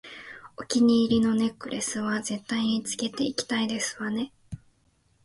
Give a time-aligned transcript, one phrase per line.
[0.57, 4.31] お気に入りのネックレスは絶対につけていきたいですわね